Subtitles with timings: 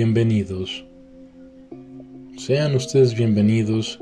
[0.00, 0.86] Bienvenidos.
[2.36, 3.98] Sean ustedes bienvenidos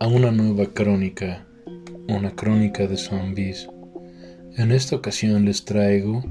[0.00, 1.46] a una nueva crónica,
[2.08, 3.68] una crónica de zombies.
[4.56, 6.24] En esta ocasión les traigo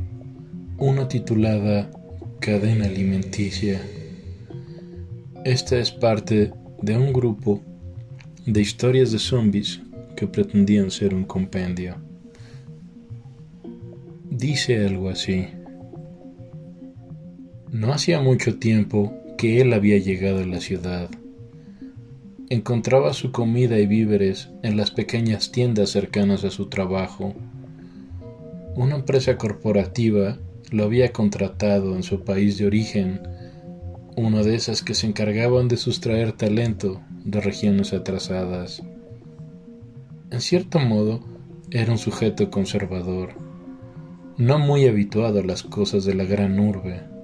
[0.79, 1.91] una titulada
[2.39, 3.79] Cadena Alimenticia.
[5.43, 6.51] Esta es parte
[6.81, 7.61] de un grupo
[8.47, 9.81] de historias de zombies
[10.15, 11.97] que pretendían ser un compendio.
[14.31, 15.45] Dice algo así.
[17.75, 21.09] No hacía mucho tiempo que él había llegado a la ciudad.
[22.49, 27.35] Encontraba su comida y víveres en las pequeñas tiendas cercanas a su trabajo.
[28.75, 30.37] Una empresa corporativa
[30.71, 33.19] lo había contratado en su país de origen,
[34.15, 38.83] una de esas que se encargaban de sustraer talento de regiones atrasadas.
[40.31, 41.25] En cierto modo,
[41.71, 43.33] era un sujeto conservador,
[44.37, 47.14] no muy habituado a las cosas de la gran urbe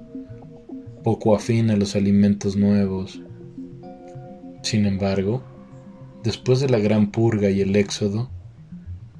[1.03, 3.21] poco afín a los alimentos nuevos.
[4.61, 5.43] Sin embargo,
[6.23, 8.29] después de la gran purga y el éxodo,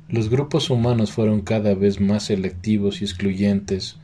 [0.07, 3.97] los grupos humanos fueron cada vez más selectivos y excluyentes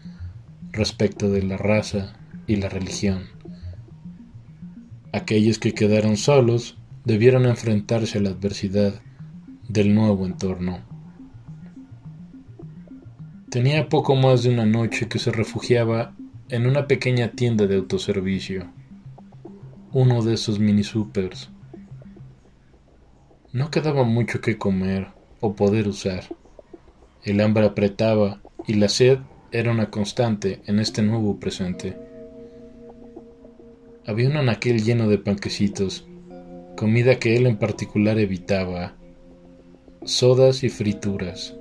[0.72, 2.14] respecto de la raza
[2.48, 3.24] y la religión.
[5.12, 9.02] Aquellos que quedaron solos debieron enfrentarse a la adversidad
[9.68, 10.80] del nuevo entorno.
[13.50, 16.14] Tenía poco más de una noche que se refugiaba
[16.50, 18.72] en una pequeña tienda de autoservicio,
[19.92, 21.50] uno de esos mini supers.
[23.52, 25.08] No quedaba mucho que comer
[25.42, 26.24] o poder usar.
[27.24, 29.20] El hambre apretaba y la sed
[29.52, 31.98] era una constante en este nuevo presente.
[34.06, 36.08] Había un anaquel lleno de panquecitos,
[36.78, 38.96] comida que él en particular evitaba,
[40.06, 41.58] sodas y frituras,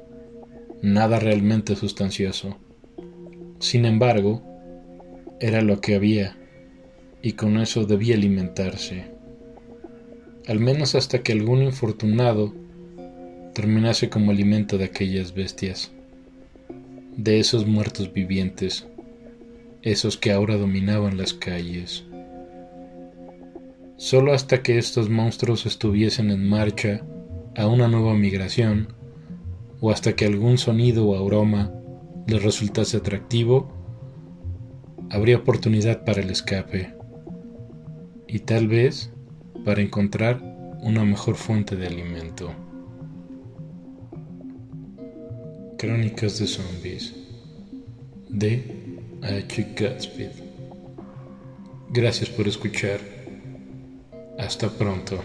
[0.81, 2.57] nada realmente sustancioso.
[3.59, 4.56] Sin embargo,
[5.41, 6.37] era lo que había,
[7.23, 9.11] y con eso debía alimentarse,
[10.47, 12.55] al menos hasta que algún infortunado
[13.53, 15.93] terminase como alimento de aquellas bestias,
[17.17, 18.87] de esos muertos vivientes,
[19.83, 22.05] esos que ahora dominaban las calles.
[23.97, 27.03] Solo hasta que estos monstruos estuviesen en marcha
[27.57, 28.89] a una nueva migración,
[29.81, 31.73] o hasta que algún sonido o aroma
[32.27, 33.76] les resultase atractivo,
[35.11, 36.95] habría oportunidad para el escape
[38.27, 39.11] y tal vez
[39.65, 40.41] para encontrar
[40.81, 42.51] una mejor fuente de alimento.
[45.79, 47.15] Crónicas de Zombies
[48.29, 49.67] de H.
[49.77, 50.29] Gatsby.
[51.91, 53.01] Gracias por escuchar.
[54.39, 55.19] Hasta pronto.